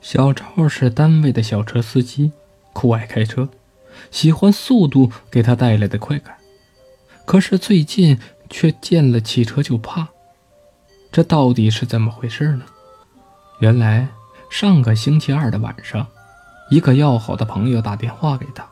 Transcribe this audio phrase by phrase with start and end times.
[0.00, 2.32] 小赵是单位的小车司机，
[2.72, 3.48] 酷爱开车，
[4.10, 6.36] 喜欢速度给他带来的快感。
[7.26, 8.18] 可是最近
[8.48, 10.08] 却见了汽车就怕，
[11.12, 12.64] 这到底是怎么回事呢？
[13.60, 14.08] 原来
[14.50, 16.06] 上个星期二的晚上，
[16.70, 18.66] 一个要好的朋友打电话给他，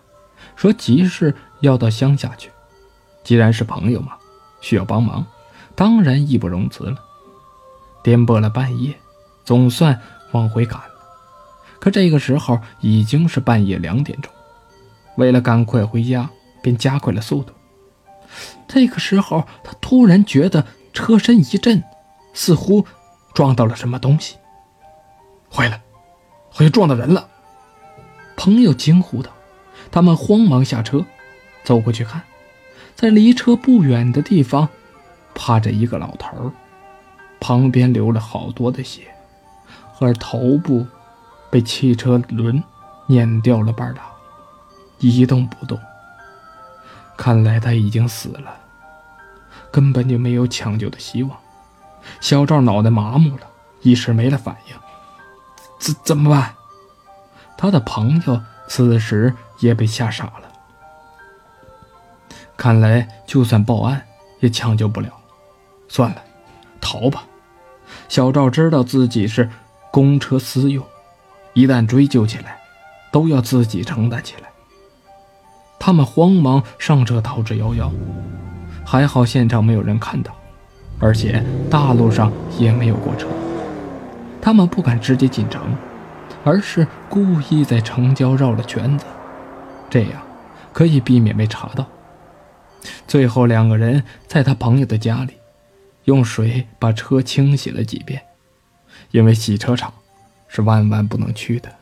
[0.56, 2.50] 说急事要到乡下去。
[3.22, 4.14] 既然是朋友嘛，
[4.62, 5.26] 需要帮忙，
[5.74, 6.96] 当然义不容辞了。
[8.02, 8.95] 颠簸了半夜，
[9.45, 10.00] 总算
[10.32, 10.80] 往回赶。
[11.81, 14.32] 可这个时候已经是半夜两点钟，
[15.17, 16.29] 为了赶快回家，
[16.63, 17.53] 便加快了速度。
[18.67, 21.82] 这个时候，他突然觉得车身一震，
[22.35, 22.85] 似乎
[23.32, 24.37] 撞到了什么东西。
[25.51, 25.81] 坏了，
[26.51, 27.29] 好像撞到人了！
[28.37, 29.31] 朋友惊呼道。
[29.90, 31.07] 他们慌忙下车，
[31.65, 32.20] 走过去看，
[32.95, 34.69] 在离车不远的地方，
[35.34, 36.53] 趴着一个老头，
[37.41, 39.05] 旁边流了好多的血，
[39.98, 40.87] 而头部
[41.50, 42.62] 被汽车轮
[43.06, 44.03] 碾掉了半拉，
[44.98, 45.78] 一动不动。
[47.17, 48.55] 看来他已经死了，
[49.70, 51.36] 根本就没有抢救的希望。
[52.20, 53.47] 小赵脑袋麻木了，
[53.83, 54.75] 一时没了反应。
[55.78, 56.55] 怎怎么办？
[57.56, 60.42] 他的朋友此时也被吓傻了。
[62.56, 64.05] 看来就算报案
[64.41, 65.11] 也抢救不了，
[65.89, 66.23] 算了，
[66.80, 67.25] 逃吧。
[68.08, 69.48] 小赵知道自己是
[69.91, 70.84] 公车私用，
[71.59, 72.56] 一旦追究起来，
[73.11, 74.48] 都要自己承担起来。
[75.77, 77.91] 他们慌忙上车逃之夭夭，
[78.87, 80.33] 还好现场没有人看到，
[81.01, 83.27] 而且大路上也没有过车。
[84.41, 85.75] 他们不敢直接进城，
[86.45, 89.05] 而是故意在城郊绕了圈子，
[89.91, 90.23] 这样
[90.73, 91.84] 可以避免被查到。
[93.09, 95.33] 最后，两个人在他朋友的家里，
[96.05, 98.23] 用水把车清洗了几遍，
[99.11, 99.92] 因为洗车场
[100.49, 101.73] 是万万不能去的。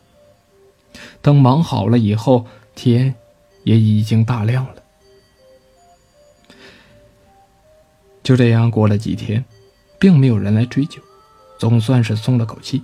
[1.23, 3.15] 等忙好了以后，天
[3.65, 4.75] 也已经大亮了。
[8.23, 9.45] 就这样过了几天，
[9.99, 11.01] 并没有人来追究。
[11.59, 12.83] 总算是松了口气，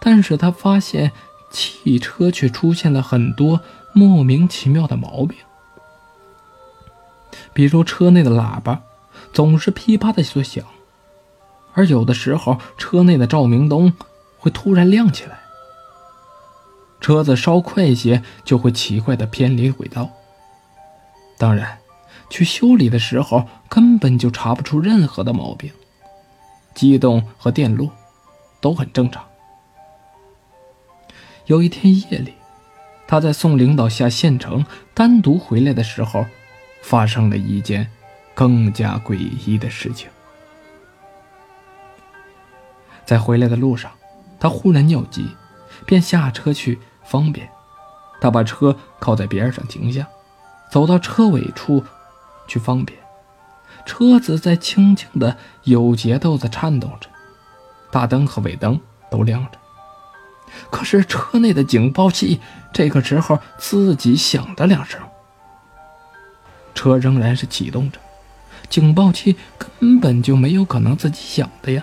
[0.00, 1.12] 但是他发现
[1.52, 3.60] 汽车却出现了很多
[3.92, 5.38] 莫名其妙的毛病，
[7.52, 8.82] 比如车内的喇叭
[9.32, 10.64] 总是噼啪的作响，
[11.74, 13.92] 而有的时候车内的照明灯
[14.40, 15.38] 会突然亮起来，
[17.00, 20.10] 车子稍快些就会奇怪的偏离轨道。
[21.38, 21.78] 当然，
[22.28, 25.70] 去修理的时候根本就查不出任何的毛病。
[26.74, 27.90] 机动和电路
[28.60, 29.24] 都很正常。
[31.46, 32.34] 有一天夜里，
[33.08, 34.64] 他在送领导下县城
[34.94, 36.24] 单独回来的时候，
[36.80, 37.90] 发生了一件
[38.34, 40.08] 更加诡异的事情。
[43.04, 43.90] 在回来的路上，
[44.40, 45.28] 他忽然尿急，
[45.86, 47.48] 便下车去方便。
[48.20, 50.06] 他把车靠在边上停下，
[50.72, 51.84] 走到车尾处
[52.48, 52.98] 去方便。
[53.86, 57.08] 车子在轻轻的、有节奏的颤动着，
[57.90, 58.78] 大灯和尾灯
[59.10, 59.58] 都亮着。
[60.70, 62.40] 可是车内的警报器
[62.72, 65.00] 这个时候自己响了两声，
[66.74, 67.98] 车仍然是启动着，
[68.68, 71.82] 警报器根本就没有可能自己响的呀。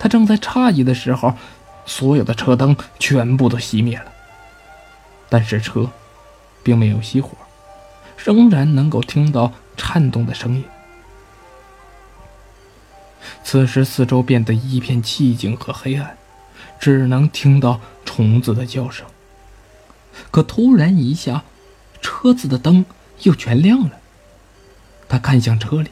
[0.00, 1.34] 他正在诧异的时候，
[1.86, 4.10] 所有的车灯全部都熄灭了，
[5.28, 5.88] 但是车
[6.64, 7.30] 并没有熄火，
[8.16, 9.52] 仍然能够听到。
[9.82, 10.64] 颤动的声音。
[13.42, 16.18] 此时四周变得一片寂静和黑暗，
[16.78, 19.06] 只能听到虫子的叫声。
[20.30, 21.44] 可突然一下，
[22.02, 22.84] 车子的灯
[23.22, 23.92] 又全亮了。
[25.08, 25.88] 他看向车里，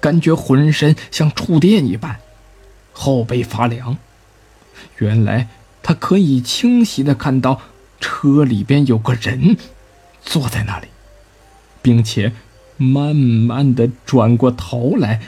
[0.00, 2.18] 感觉浑身像触电一般，
[2.98, 3.96] 后背发凉。
[4.98, 5.48] 原来
[5.82, 7.60] 他可以清晰的看到
[8.00, 9.56] 车里边有个人
[10.20, 10.88] 坐在那里，
[11.80, 12.32] 并且。
[12.80, 15.20] 慢慢的转过头来，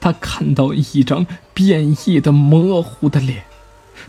[0.00, 3.46] 他看到一张变异的模糊的脸，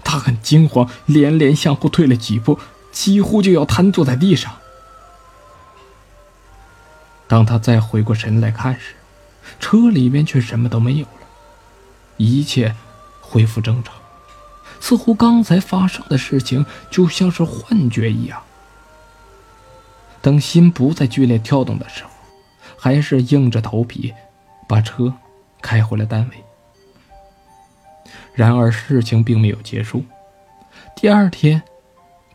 [0.03, 2.59] 他很惊慌，连连向后退了几步，
[2.91, 4.57] 几乎就要瘫坐在地上。
[7.27, 8.93] 当他再回过神来看时，
[9.59, 11.27] 车里面却什么都没有了，
[12.17, 12.75] 一切
[13.27, 13.93] 恢复正常，
[14.79, 18.41] 似乎刚才发生的事情就像是幻觉一样。
[20.21, 22.09] 等心不再剧烈跳动的时候。
[22.77, 24.13] 还是硬着头皮
[24.67, 25.11] 把车
[25.59, 26.37] 开回了单位。
[28.31, 30.05] 然而事情并没有结束。
[30.95, 31.63] 第二天，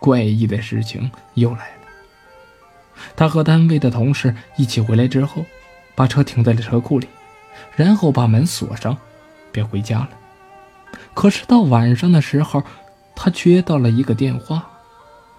[0.00, 1.82] 怪异的事情又来了。
[3.14, 5.44] 他和单位的同事一起回来之后，
[5.94, 7.06] 把车停在了车库里，
[7.76, 8.96] 然后把门锁上，
[9.52, 10.10] 便回家了。
[11.14, 12.62] 可是到晚上的时候，
[13.14, 14.68] 他接到了一个电话，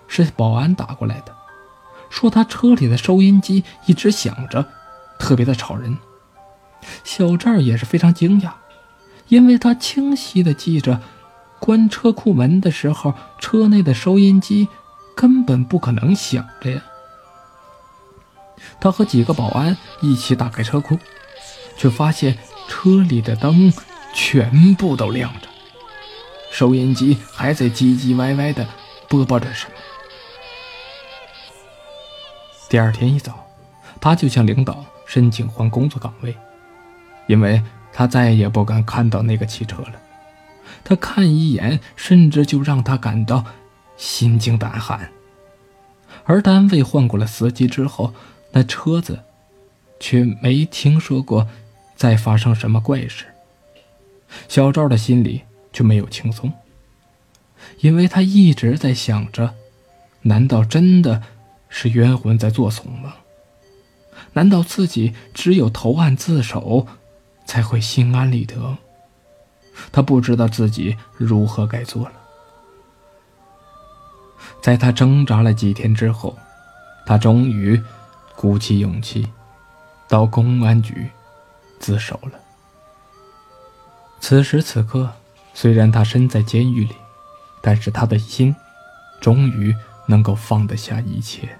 [0.07, 1.33] 是保安打过来的，
[2.09, 4.67] 说他车里的收音机一直响着，
[5.17, 5.97] 特别的吵人。
[7.03, 8.51] 小赵也是非常惊讶，
[9.27, 11.01] 因为他清晰的记着，
[11.59, 14.67] 关车库门的时候，车内的收音机
[15.15, 16.81] 根本不可能响着呀。
[18.79, 20.97] 他和几个保安一起打开车库，
[21.77, 22.37] 却发现
[22.67, 23.71] 车里的灯
[24.13, 25.40] 全部都亮着，
[26.61, 28.67] 收音机还在唧唧歪歪的
[29.09, 29.73] 播报着什么。
[32.69, 33.47] 第二天一早，
[33.99, 36.37] 他就向领导申请换工作岗位，
[37.25, 37.59] 因为
[37.91, 39.93] 他再也不敢看到那个汽车了。
[40.83, 43.43] 他看一眼，甚至就让他感到
[43.97, 45.09] 心惊胆寒。
[46.25, 48.13] 而单位换过了司机之后，
[48.51, 49.23] 那车子，
[49.99, 51.47] 却没听说过
[51.95, 53.25] 再发生什么怪事。
[54.47, 55.41] 小赵的心里
[55.71, 56.51] 却没有轻松，
[57.79, 59.53] 因为他一直在想着：
[60.21, 61.21] 难道真的
[61.69, 63.15] 是冤魂在作祟吗？
[64.33, 66.87] 难道自己只有投案自首，
[67.45, 68.77] 才会心安理得？
[69.91, 72.13] 他不知道自己如何该做了。
[74.61, 76.37] 在他挣扎了几天之后，
[77.05, 77.81] 他终于。
[78.33, 79.27] 鼓起勇气，
[80.07, 81.07] 到公安局
[81.79, 82.31] 自首了。
[84.19, 85.13] 此时此刻，
[85.53, 86.95] 虽然他身在监狱里，
[87.61, 88.55] 但是他的心
[89.19, 89.75] 终于
[90.07, 91.59] 能够放得下一切。